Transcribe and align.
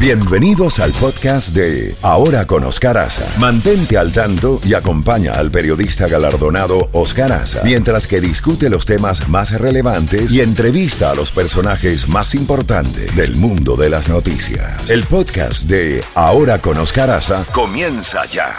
Bienvenidos 0.00 0.78
al 0.78 0.92
podcast 0.92 1.56
de 1.56 1.92
Ahora 2.04 2.46
con 2.46 2.62
Oscar 2.62 2.96
Aza. 2.96 3.26
Mantente 3.40 3.98
al 3.98 4.12
tanto 4.12 4.60
y 4.64 4.74
acompaña 4.74 5.32
al 5.32 5.50
periodista 5.50 6.06
galardonado 6.06 6.88
Oscar 6.92 7.32
Aza 7.32 7.62
mientras 7.64 8.06
que 8.06 8.20
discute 8.20 8.70
los 8.70 8.86
temas 8.86 9.28
más 9.28 9.60
relevantes 9.60 10.32
y 10.32 10.40
entrevista 10.40 11.10
a 11.10 11.16
los 11.16 11.32
personajes 11.32 12.08
más 12.08 12.36
importantes 12.36 13.16
del 13.16 13.34
mundo 13.34 13.74
de 13.74 13.90
las 13.90 14.08
noticias. 14.08 14.88
El 14.88 15.02
podcast 15.02 15.68
de 15.68 16.04
Ahora 16.14 16.60
con 16.60 16.78
Oscar 16.78 17.10
Aza 17.10 17.44
comienza 17.52 18.24
ya. 18.26 18.54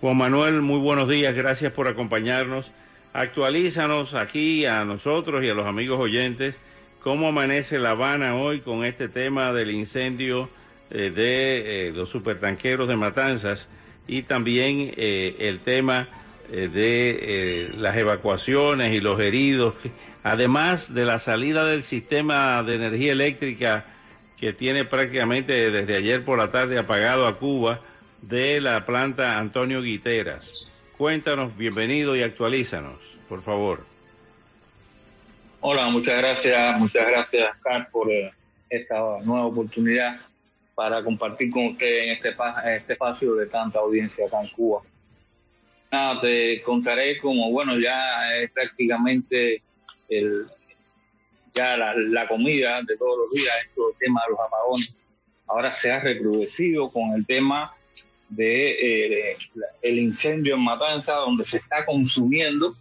Juan 0.00 0.16
Manuel, 0.16 0.62
muy 0.62 0.80
buenos 0.80 1.10
días, 1.10 1.34
gracias 1.34 1.72
por 1.72 1.88
acompañarnos. 1.88 2.72
Actualízanos 3.12 4.14
aquí 4.14 4.64
a 4.64 4.82
nosotros 4.86 5.44
y 5.44 5.50
a 5.50 5.54
los 5.54 5.66
amigos 5.66 6.00
oyentes 6.00 6.56
cómo 7.06 7.28
amanece 7.28 7.78
La 7.78 7.90
Habana 7.90 8.34
hoy 8.34 8.58
con 8.58 8.84
este 8.84 9.08
tema 9.08 9.52
del 9.52 9.70
incendio 9.70 10.50
eh, 10.90 11.12
de 11.14 11.86
eh, 11.86 11.92
los 11.92 12.10
supertanqueros 12.10 12.88
de 12.88 12.96
Matanzas 12.96 13.68
y 14.08 14.22
también 14.24 14.92
eh, 14.96 15.36
el 15.38 15.60
tema 15.60 16.08
de 16.50 17.70
las 17.76 17.96
evacuaciones 17.96 18.92
y 18.92 19.00
los 19.00 19.20
heridos, 19.20 19.78
además 20.24 20.92
de 20.92 21.04
la 21.04 21.20
salida 21.20 21.64
del 21.64 21.84
sistema 21.84 22.64
de 22.64 22.74
energía 22.74 23.12
eléctrica 23.12 23.84
que 24.36 24.52
tiene 24.52 24.84
prácticamente 24.84 25.70
desde 25.70 25.96
ayer 25.96 26.24
por 26.24 26.38
la 26.38 26.50
tarde 26.50 26.76
apagado 26.76 27.28
a 27.28 27.38
Cuba 27.38 27.82
de 28.20 28.60
la 28.60 28.84
planta 28.84 29.38
Antonio 29.38 29.80
Guiteras. 29.80 30.66
Cuéntanos, 30.98 31.56
bienvenido 31.56 32.16
y 32.16 32.22
actualízanos, 32.22 32.96
por 33.28 33.42
favor. 33.42 33.95
Hola, 35.60 35.88
muchas 35.88 36.18
gracias, 36.18 36.78
muchas 36.78 37.10
gracias, 37.10 37.56
Carl, 37.62 37.86
por 37.90 38.10
eh, 38.10 38.30
esta 38.68 38.94
nueva 39.24 39.46
oportunidad 39.46 40.20
para 40.74 41.02
compartir 41.02 41.50
con 41.50 41.68
usted 41.68 42.04
en 42.04 42.10
este, 42.10 42.36
este 42.76 42.92
espacio 42.92 43.34
de 43.34 43.46
tanta 43.46 43.78
audiencia 43.78 44.26
acá 44.26 44.42
en 44.42 44.48
Cuba. 44.48 44.82
Nada, 45.90 46.20
te 46.20 46.62
contaré 46.62 47.18
como, 47.18 47.50
bueno, 47.50 47.78
ya 47.78 48.36
es 48.36 48.50
prácticamente 48.50 49.62
el, 50.10 50.46
ya 51.54 51.76
la, 51.76 52.28
comida 52.28 52.82
de 52.82 52.96
todos 52.98 53.16
los 53.16 53.32
días, 53.32 53.54
esto 53.66 53.90
el 53.92 53.98
tema 53.98 54.20
de 54.26 54.32
los 54.32 54.40
apagones, 54.40 54.96
ahora 55.46 55.72
se 55.72 55.90
ha 55.90 56.00
recrudecido 56.00 56.90
con 56.90 57.14
el 57.14 57.24
tema 57.24 57.74
de 58.28 59.30
eh, 59.30 59.36
el 59.80 59.98
incendio 59.98 60.56
en 60.56 60.64
Matanza, 60.64 61.14
donde 61.14 61.46
se 61.46 61.56
está 61.56 61.86
consumiendo 61.86 62.74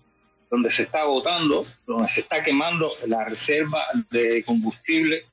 donde 0.56 0.70
se 0.70 0.84
está 0.84 1.02
agotando, 1.02 1.68
donde 1.86 2.08
se 2.08 2.22
está 2.22 2.42
quemando 2.42 2.94
la 3.08 3.26
reserva 3.26 3.84
de 4.10 4.42
combustible 4.46 5.26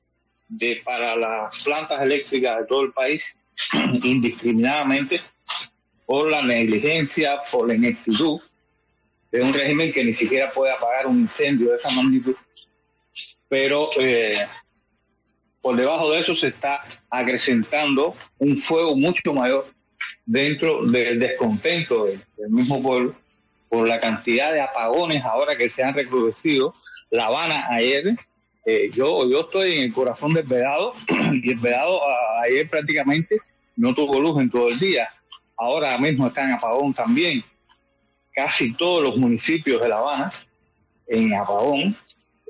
de, 0.49 0.81
para 0.83 1.15
las 1.15 1.63
plantas 1.63 2.01
eléctricas 2.01 2.59
de 2.59 2.65
todo 2.65 2.81
el 2.83 2.91
país 2.91 3.23
indiscriminadamente 4.03 5.21
por 6.05 6.29
la 6.29 6.41
negligencia, 6.41 7.41
por 7.49 7.69
la 7.69 7.75
ineptitud 7.75 8.41
de 9.31 9.41
un 9.41 9.53
régimen 9.53 9.93
que 9.93 10.03
ni 10.03 10.13
siquiera 10.13 10.51
puede 10.51 10.73
apagar 10.73 11.07
un 11.07 11.21
incendio 11.21 11.69
de 11.71 11.77
esa 11.77 11.91
magnitud. 11.91 12.35
Pero 13.47 13.91
eh, 14.01 14.45
por 15.61 15.77
debajo 15.77 16.11
de 16.11 16.19
eso 16.19 16.35
se 16.35 16.47
está 16.47 16.83
acrecentando 17.09 18.13
un 18.39 18.57
fuego 18.57 18.93
mucho 18.97 19.33
mayor 19.33 19.73
dentro 20.25 20.85
del 20.85 21.17
descontento 21.17 22.07
del 22.07 22.49
mismo 22.49 22.83
pueblo 22.83 23.22
por 23.73 23.89
la 23.89 23.99
cantidad 23.99 24.53
de 24.53 24.61
apagones 24.61 25.23
ahora 25.23 25.55
que 25.55 25.67
se 25.67 25.83
han 25.83 25.95
recrudecido. 25.95 26.75
La 27.09 27.25
Habana 27.25 27.65
ayer, 27.71 28.15
eh, 28.67 28.91
yo, 28.93 29.27
yo 29.27 29.41
estoy 29.41 29.79
en 29.79 29.85
el 29.85 29.93
corazón 29.93 30.31
del 30.31 30.45
Vedado 30.45 30.93
y 31.33 31.49
el 31.49 31.57
Vedado 31.57 31.99
ayer 32.43 32.69
prácticamente 32.69 33.39
no 33.75 33.95
tuvo 33.95 34.21
luz 34.21 34.39
en 34.39 34.51
todo 34.51 34.69
el 34.69 34.77
día. 34.77 35.09
Ahora 35.57 35.97
mismo 35.97 36.27
está 36.27 36.43
en 36.43 36.51
apagón 36.51 36.93
también. 36.93 37.43
Casi 38.31 38.73
todos 38.73 39.05
los 39.05 39.17
municipios 39.17 39.81
de 39.81 39.89
La 39.89 39.97
Habana 39.97 40.31
en 41.07 41.33
apagón. 41.33 41.97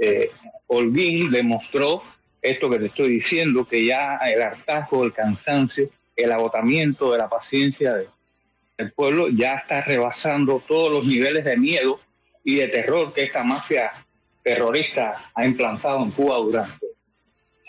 Eh, 0.02 0.30
Holguín 0.68 1.32
demostró 1.32 2.04
esto 2.42 2.70
que 2.70 2.80
te 2.80 2.88
estoy 2.88 3.08
diciendo, 3.12 3.66
que 3.66 3.86
ya 3.86 4.18
el 4.18 4.42
hartazgo, 4.42 5.06
el 5.06 5.14
cansancio, 5.14 5.90
el 6.18 6.34
agotamiento 6.34 7.14
de 7.14 7.20
la 7.20 7.30
paciencia 7.30 7.94
de, 7.94 8.10
el 8.78 8.92
pueblo 8.94 9.30
ya 9.30 9.56
está 9.56 9.82
rebasando 9.82 10.64
todos 10.68 10.92
los 10.92 11.06
niveles 11.06 11.46
de 11.46 11.58
miedo 11.58 12.00
y 12.44 12.56
de 12.56 12.68
terror 12.68 13.14
que 13.14 13.24
esta 13.24 13.44
mafia 13.44 13.92
terrorista 14.44 15.32
ha 15.34 15.46
implantado 15.46 16.04
en 16.04 16.12
Cuba 16.12 16.38
durante 16.38 16.88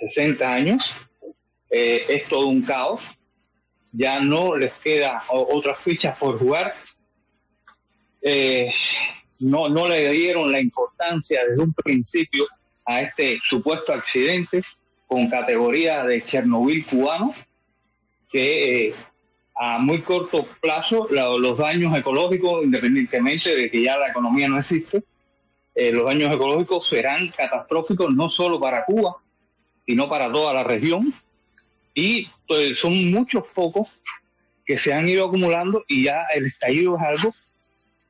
60 0.00 0.52
años. 0.52 0.94
Eh, 1.70 2.04
es 2.08 2.28
todo 2.28 2.46
un 2.46 2.62
caos. 2.62 3.02
Ya 3.92 4.18
no 4.20 4.56
les 4.56 4.72
queda 4.74 5.24
otras 5.28 5.78
fichas 5.80 6.16
por 6.18 6.38
jugar. 6.38 6.74
Eh, 8.22 8.72
no, 9.40 9.68
no 9.68 9.88
le 9.88 10.08
dieron 10.10 10.50
la 10.50 10.60
importancia 10.60 11.44
desde 11.46 11.62
un 11.62 11.72
principio 11.74 12.46
a 12.86 13.02
este 13.02 13.38
supuesto 13.42 13.92
accidente 13.92 14.62
con 15.06 15.28
categoría 15.28 16.04
de 16.04 16.22
Chernobyl 16.22 16.84
cubano, 16.86 17.34
que 18.30 18.88
eh, 18.88 18.94
a 19.54 19.78
muy 19.78 20.02
corto 20.02 20.46
plazo 20.60 21.08
los 21.10 21.58
daños 21.58 21.96
ecológicos, 21.96 22.64
independientemente 22.64 23.54
de 23.54 23.70
que 23.70 23.82
ya 23.82 23.96
la 23.96 24.08
economía 24.08 24.48
no 24.48 24.58
existe, 24.58 25.04
eh, 25.74 25.92
los 25.92 26.04
daños 26.06 26.32
ecológicos 26.32 26.86
serán 26.86 27.32
catastróficos 27.36 28.14
no 28.14 28.28
solo 28.28 28.60
para 28.60 28.84
Cuba, 28.84 29.16
sino 29.80 30.08
para 30.08 30.30
toda 30.30 30.52
la 30.52 30.64
región. 30.64 31.14
Y 31.94 32.28
pues, 32.46 32.78
son 32.78 33.10
muchos 33.10 33.44
pocos 33.54 33.88
que 34.66 34.76
se 34.76 34.92
han 34.92 35.08
ido 35.08 35.26
acumulando 35.26 35.84
y 35.88 36.04
ya 36.04 36.26
el 36.34 36.46
estallido 36.46 36.96
es 36.96 37.02
algo 37.02 37.34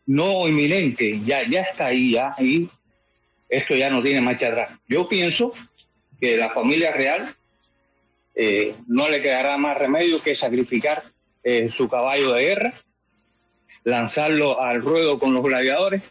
no 0.06 0.46
inminente, 0.46 1.20
ya, 1.24 1.48
ya 1.48 1.62
está 1.62 1.86
ahí, 1.86 2.12
ya 2.12 2.34
y 2.38 2.68
esto 3.48 3.74
ya 3.74 3.90
no 3.90 4.02
tiene 4.02 4.20
marcha 4.20 4.48
atrás. 4.48 4.78
Yo 4.86 5.08
pienso 5.08 5.52
que 6.20 6.36
la 6.36 6.50
familia 6.50 6.92
real 6.92 7.34
eh, 8.34 8.76
no 8.86 9.08
le 9.08 9.22
quedará 9.22 9.56
más 9.56 9.78
remedio 9.78 10.22
que 10.22 10.34
sacrificar 10.34 11.13
eh, 11.44 11.68
su 11.68 11.88
caballo 11.88 12.32
de 12.32 12.42
guerra, 12.42 12.82
lanzarlo 13.84 14.60
al 14.60 14.80
ruedo 14.80 15.18
con 15.18 15.34
los 15.34 15.42
gladiadores 15.42 16.02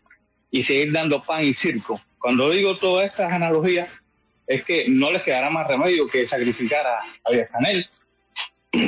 y 0.52 0.64
seguir 0.64 0.92
dando 0.92 1.24
pan 1.24 1.44
y 1.44 1.54
circo. 1.54 2.00
Cuando 2.20 2.52
digo 2.52 2.78
todas 2.78 3.08
estas 3.08 3.34
analogías, 3.34 3.90
es 4.46 4.64
que 4.64 4.86
no 4.88 5.12
les 5.12 5.24
quedará 5.24 5.50
más 5.50 5.68
remedio 5.68 6.08
que 6.08 6.28
sacrificar 6.28 6.86
a, 6.86 7.00
a 7.00 7.48
Canel 7.48 7.88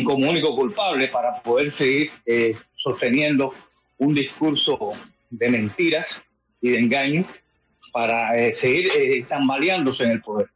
como 0.04 0.30
único 0.30 0.56
culpable 0.56 1.08
para 1.08 1.42
poder 1.42 1.72
seguir 1.72 2.12
eh, 2.26 2.56
sosteniendo 2.76 3.54
un 3.98 4.14
discurso 4.14 4.94
de 5.30 5.50
mentiras 5.50 6.08
y 6.62 6.70
de 6.70 6.80
engaño 6.80 7.28
para 7.92 8.38
eh, 8.38 8.54
seguir 8.54 9.26
tambaleándose 9.28 10.04
en 10.04 10.12
el 10.12 10.22
poder. 10.22 10.50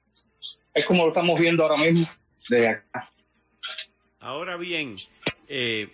Es 0.74 0.86
como 0.86 1.04
lo 1.04 1.10
estamos 1.10 1.40
viendo 1.40 1.64
ahora 1.64 1.78
mismo 1.78 2.08
desde 2.50 2.68
acá. 2.68 3.12
Ahora 4.20 4.58
bien, 4.58 4.94
eh, 5.50 5.90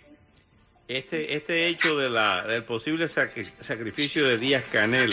este, 0.88 1.34
este 1.34 1.66
hecho 1.66 1.96
de 1.96 2.08
la, 2.08 2.46
del 2.46 2.64
posible 2.64 3.08
sacrificio 3.08 4.26
de 4.26 4.36
Díaz 4.36 4.64
Canel, 4.70 5.12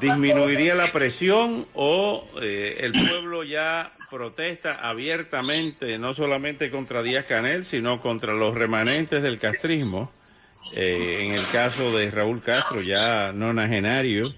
¿disminuiría 0.00 0.74
la 0.74 0.92
presión 0.92 1.66
o 1.74 2.28
eh, 2.42 2.76
el 2.80 2.92
pueblo 2.92 3.42
ya 3.44 3.92
protesta 4.10 4.74
abiertamente, 4.74 5.98
no 5.98 6.12
solamente 6.12 6.70
contra 6.70 7.02
Díaz 7.02 7.24
Canel, 7.26 7.64
sino 7.64 8.02
contra 8.02 8.34
los 8.34 8.54
remanentes 8.54 9.22
del 9.22 9.38
castrismo? 9.38 10.12
Eh, 10.72 11.24
en 11.24 11.32
el 11.32 11.46
caso 11.48 11.90
de 11.96 12.10
Raúl 12.10 12.42
Castro, 12.42 12.82
ya 12.82 13.32
nonagenario, 13.32 14.30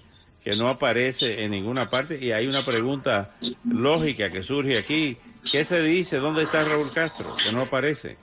que 0.43 0.55
no 0.55 0.69
aparece 0.69 1.43
en 1.43 1.51
ninguna 1.51 1.89
parte. 1.89 2.17
Y 2.21 2.31
hay 2.31 2.47
una 2.47 2.63
pregunta 2.63 3.35
lógica 3.65 4.31
que 4.31 4.43
surge 4.43 4.77
aquí. 4.77 5.17
¿Qué 5.51 5.65
se 5.65 5.81
dice? 5.81 6.17
¿Dónde 6.17 6.43
está 6.43 6.63
Raúl 6.63 6.91
Castro? 6.93 7.35
Que 7.43 7.51
no 7.51 7.63
aparece. 7.63 8.17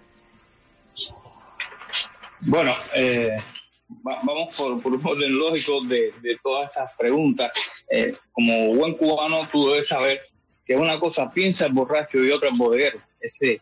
Bueno, 2.42 2.74
eh, 2.94 3.36
vamos 3.88 4.54
por, 4.56 4.70
un 4.72 5.06
orden 5.06 5.34
lógico 5.34 5.80
de, 5.84 6.12
todas 6.42 6.68
estas 6.68 6.92
preguntas. 6.96 7.50
Eh, 7.90 8.14
como 8.32 8.74
buen 8.74 8.94
cubano, 8.94 9.48
tú 9.50 9.70
debes 9.70 9.88
saber 9.88 10.20
que 10.64 10.76
una 10.76 11.00
cosa 11.00 11.30
piensa 11.30 11.66
el 11.66 11.72
borracho 11.72 12.22
y 12.22 12.30
otra 12.30 12.50
el 12.50 12.56
bodeguero. 12.56 13.00
Ese 13.20 13.60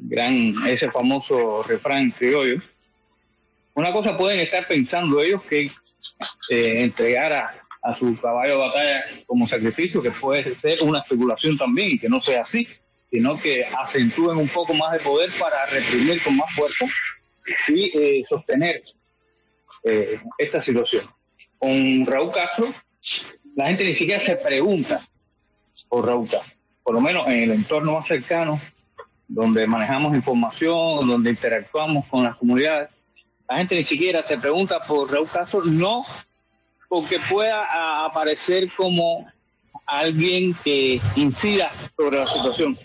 gran, 0.00 0.66
ese 0.66 0.90
famoso 0.90 1.62
refrán 1.62 2.10
criollo. 2.10 2.60
Una 3.74 3.92
cosa 3.92 4.16
pueden 4.16 4.40
estar 4.40 4.66
pensando 4.66 5.22
ellos 5.22 5.42
que 5.48 5.70
eh, 6.50 6.74
entregar 6.78 7.32
a, 7.32 7.60
su 7.98 8.20
caballo 8.20 8.58
de 8.58 8.68
batalla 8.68 9.04
como 9.26 9.46
sacrificio, 9.46 10.02
que 10.02 10.10
puede 10.10 10.58
ser 10.60 10.82
una 10.82 10.98
especulación 10.98 11.56
también, 11.56 11.98
que 11.98 12.08
no 12.08 12.20
sea 12.20 12.42
así 12.42 12.68
sino 13.10 13.38
que 13.38 13.64
acentúen 13.64 14.38
un 14.38 14.48
poco 14.48 14.74
más 14.74 14.92
de 14.92 15.00
poder 15.00 15.30
para 15.38 15.66
reprimir 15.66 16.22
con 16.22 16.36
más 16.36 16.52
fuerza 16.54 16.84
y 17.68 17.98
eh, 17.98 18.24
sostener 18.28 18.82
eh, 19.84 20.20
esta 20.36 20.60
situación. 20.60 21.08
Con 21.58 22.06
Raúl 22.06 22.30
Castro, 22.30 22.74
la 23.56 23.66
gente 23.66 23.84
ni 23.84 23.94
siquiera 23.94 24.22
se 24.22 24.36
pregunta 24.36 25.08
por 25.88 26.06
Raúl 26.06 26.28
Castro, 26.28 26.52
por 26.82 26.94
lo 26.94 27.00
menos 27.00 27.26
en 27.28 27.44
el 27.44 27.50
entorno 27.52 27.92
más 27.92 28.06
cercano, 28.06 28.60
donde 29.26 29.66
manejamos 29.66 30.14
información, 30.14 31.06
donde 31.06 31.30
interactuamos 31.30 32.06
con 32.06 32.24
las 32.24 32.36
comunidades, 32.36 32.90
la 33.48 33.58
gente 33.58 33.76
ni 33.76 33.84
siquiera 33.84 34.22
se 34.22 34.36
pregunta 34.36 34.80
por 34.86 35.10
Raúl 35.10 35.28
Castro, 35.30 35.64
no 35.64 36.04
porque 36.88 37.18
pueda 37.28 38.04
aparecer 38.04 38.70
como 38.76 39.26
alguien 39.86 40.54
que 40.64 41.00
incida 41.16 41.72
sobre 41.96 42.18
la 42.18 42.26
situación, 42.26 42.78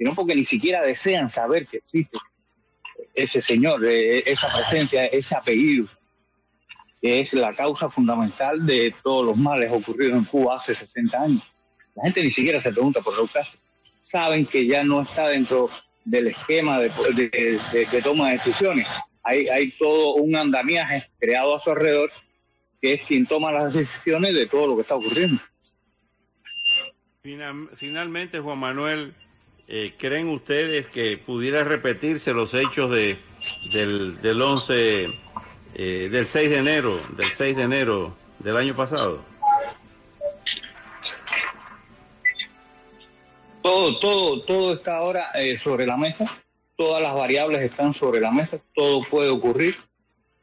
sino 0.00 0.14
porque 0.14 0.34
ni 0.34 0.46
siquiera 0.46 0.80
desean 0.80 1.28
saber 1.28 1.66
que 1.66 1.76
existe 1.76 2.16
ese 3.14 3.42
señor, 3.42 3.84
eh, 3.84 4.22
esa 4.24 4.50
presencia, 4.50 5.04
ese 5.04 5.34
apellido, 5.34 5.88
que 7.02 7.20
es 7.20 7.30
la 7.34 7.52
causa 7.52 7.90
fundamental 7.90 8.64
de 8.64 8.94
todos 9.02 9.26
los 9.26 9.36
males 9.36 9.70
ocurridos 9.70 10.16
en 10.16 10.24
Cuba 10.24 10.56
hace 10.56 10.74
60 10.74 11.22
años. 11.22 11.42
La 11.94 12.04
gente 12.04 12.22
ni 12.22 12.30
siquiera 12.30 12.62
se 12.62 12.72
pregunta 12.72 13.02
por 13.02 13.14
Raúl 13.14 13.28
Castro. 13.30 13.60
Saben 14.00 14.46
que 14.46 14.66
ya 14.66 14.82
no 14.82 15.02
está 15.02 15.28
dentro 15.28 15.68
del 16.06 16.28
esquema 16.28 16.80
de, 16.80 16.88
toma 18.02 18.30
de 18.30 18.38
decisiones. 18.38 18.86
Hay, 19.22 19.48
hay 19.48 19.70
todo 19.72 20.14
un 20.14 20.34
andamiaje 20.34 21.10
creado 21.18 21.56
a 21.56 21.60
su 21.60 21.68
alrededor 21.68 22.10
que 22.80 22.94
es 22.94 23.02
quien 23.02 23.26
toma 23.26 23.52
las 23.52 23.74
decisiones 23.74 24.34
de 24.34 24.46
todo 24.46 24.68
lo 24.68 24.76
que 24.76 24.82
está 24.82 24.94
ocurriendo. 24.94 25.42
finalmente, 27.76 28.40
Juan 28.40 28.58
Manuel, 28.58 29.14
eh, 29.72 29.94
¿creen 29.96 30.28
ustedes 30.28 30.88
que 30.88 31.16
pudiera 31.16 31.62
repetirse 31.62 32.32
los 32.32 32.52
hechos 32.54 32.90
de, 32.90 33.20
del, 33.72 34.20
del 34.20 34.42
11, 34.42 35.04
eh, 35.74 36.08
del 36.10 36.26
6 36.26 36.50
de 36.50 36.56
enero, 36.56 37.00
del 37.16 37.30
6 37.30 37.56
de 37.56 37.62
enero 37.62 38.16
del 38.40 38.56
año 38.56 38.74
pasado? 38.76 39.24
Todo, 43.62 44.00
todo, 44.00 44.42
todo 44.42 44.74
está 44.74 44.96
ahora 44.96 45.30
eh, 45.34 45.56
sobre 45.56 45.86
la 45.86 45.96
mesa, 45.96 46.24
todas 46.76 47.00
las 47.00 47.14
variables 47.14 47.60
están 47.62 47.94
sobre 47.94 48.20
la 48.20 48.32
mesa, 48.32 48.58
todo 48.74 49.04
puede 49.08 49.28
ocurrir 49.28 49.76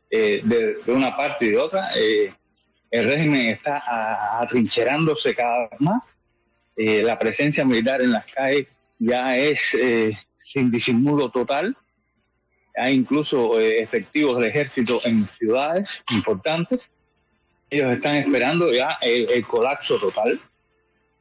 eh, 0.10 0.40
de, 0.42 0.78
una 0.88 1.18
parte 1.18 1.48
y 1.48 1.50
de 1.50 1.58
otra. 1.58 1.90
El 2.90 3.04
régimen 3.04 3.48
está 3.48 4.40
atrincherándose 4.40 5.36
cada 5.36 5.68
vez 5.68 5.82
más. 5.82 6.02
la 6.78 7.20
presencia 7.20 7.66
militar 7.66 8.02
en 8.02 8.12
las 8.12 8.32
calles 8.32 8.68
ya 9.00 9.38
es 9.38 9.62
sin 10.38 10.72
disimulo 10.72 11.30
total. 11.30 11.76
Hay 12.76 12.94
incluso 12.94 13.60
efectivos 13.60 14.40
del 14.40 14.50
ejército 14.50 15.02
en 15.04 15.28
ciudades 15.38 15.90
importantes. 16.12 16.80
Ellos 17.70 17.92
están 17.92 18.16
esperando 18.16 18.72
ya 18.72 18.98
el 19.02 19.46
colapso 19.46 20.00
total. 20.00 20.40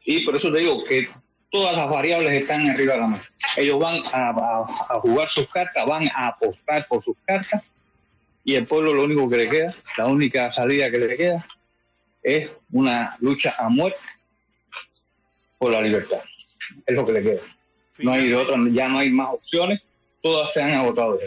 Y 0.05 0.25
por 0.25 0.37
eso 0.37 0.52
te 0.52 0.61
digo 0.61 0.84
que 0.84 1.08
todas 1.50 1.76
las 1.76 1.88
variables 1.88 2.37
están 2.37 2.69
arriba 2.69 2.94
de 2.94 3.00
la 3.00 3.06
mesa. 3.08 3.31
Ellos 3.56 3.78
van 3.78 4.02
a, 4.12 4.99
jugar 5.00 5.28
sus 5.28 5.49
cartas, 5.49 5.87
van 5.87 6.08
a 6.14 6.28
apostar 6.28 6.87
por 6.87 7.02
sus 7.02 7.17
cartas 7.25 7.62
y 8.44 8.55
el 8.55 8.67
pueblo 8.67 8.94
lo 8.94 9.05
único 9.05 9.28
que 9.28 9.37
le 9.38 9.49
queda, 9.49 9.75
la 9.96 10.06
única 10.06 10.52
salida 10.52 10.90
que 10.90 10.99
le 10.99 11.17
queda 11.17 11.46
es 12.23 12.50
una 12.73 13.17
lucha 13.20 13.55
a 13.58 13.69
muerte 13.69 13.99
por 15.58 15.73
la 15.73 15.81
libertad. 15.81 16.20
Es 16.84 16.94
lo 16.94 17.06
que 17.06 17.12
le 17.12 17.23
queda. 17.23 17.40
No 17.98 18.12
hay 18.12 18.28
de 18.28 18.37
otra, 18.37 18.56
ya 18.70 18.88
no 18.88 18.98
hay 18.98 19.10
más 19.10 19.31
opciones, 19.31 19.81
todas 20.22 20.52
se 20.52 20.62
han 20.62 20.70
agotado. 20.70 21.19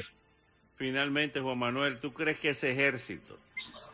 Finalmente, 0.76 1.40
Juan 1.40 1.58
Manuel, 1.58 2.00
¿tú 2.00 2.14
crees 2.14 2.40
que 2.40 2.50
ese 2.50 2.72
ejército, 2.72 3.38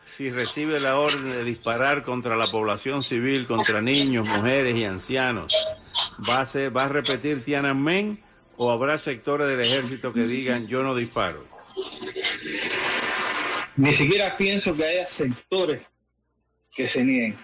si 0.04 0.28
recibe 0.28 0.78
la 0.78 0.98
orden 0.98 1.30
de 1.30 1.44
disparar 1.44 2.02
contra 2.04 2.36
la 2.36 2.46
población 2.46 3.02
civil, 3.02 3.46
contra 3.46 3.80
niños, 3.80 4.28
mujeres 4.36 4.76
y 4.76 4.84
ancianos, 4.84 5.52
va 6.28 6.42
a, 6.42 6.46
ser, 6.46 6.76
va 6.76 6.84
a 6.84 6.88
repetir 6.88 7.42
Tiananmen 7.42 8.22
o 8.56 8.70
habrá 8.70 8.98
sectores 8.98 9.48
del 9.48 9.60
ejército 9.60 10.12
que 10.12 10.20
digan 10.20 10.66
yo 10.66 10.82
no 10.82 10.94
disparo? 10.94 11.44
Ni 13.76 13.92
siquiera 13.92 14.36
pienso 14.36 14.74
que 14.74 14.84
haya 14.84 15.06
sectores 15.06 15.82
que 16.74 16.86
se 16.86 17.04
nieguen. 17.04 17.36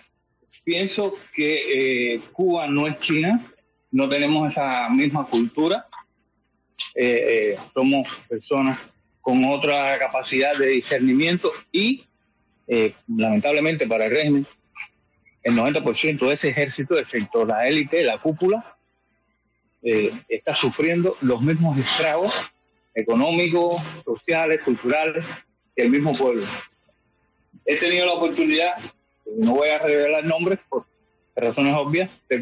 Pienso 0.64 1.14
que 1.34 2.14
eh, 2.14 2.22
Cuba 2.32 2.68
no 2.68 2.86
es 2.86 2.96
China, 2.98 3.51
no 3.92 4.08
tenemos 4.08 4.50
esa 4.50 4.88
misma 4.90 5.26
cultura, 5.26 5.86
eh, 6.94 7.54
eh, 7.54 7.58
somos 7.72 8.08
personas 8.28 8.78
con 9.20 9.44
otra 9.44 9.98
capacidad 9.98 10.56
de 10.56 10.66
discernimiento 10.66 11.52
y 11.70 12.04
lamentablemente 13.06 13.86
para 13.86 14.06
el 14.06 14.10
régimen 14.10 14.46
el 15.42 15.56
90% 15.56 16.26
de 16.26 16.34
ese 16.34 16.48
ejército, 16.48 16.98
excepto 16.98 17.44
la 17.44 17.66
élite, 17.66 18.04
la 18.04 18.18
cúpula, 18.18 18.76
eh, 19.82 20.12
está 20.28 20.54
sufriendo 20.54 21.16
los 21.20 21.40
mismos 21.42 21.76
estragos 21.78 22.32
económicos, 22.94 23.82
sociales, 24.04 24.60
culturales 24.64 25.24
que 25.74 25.82
el 25.82 25.90
mismo 25.90 26.16
pueblo. 26.16 26.46
He 27.64 27.76
tenido 27.76 28.06
la 28.06 28.12
oportunidad, 28.12 28.74
no 29.36 29.54
voy 29.54 29.70
a 29.70 29.78
revelar 29.78 30.24
nombres 30.24 30.60
por 30.68 30.86
razones 31.34 31.74
obvias, 31.74 32.10
de 32.28 32.38